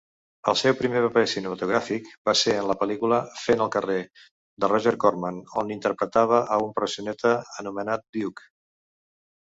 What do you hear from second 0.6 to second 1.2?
primer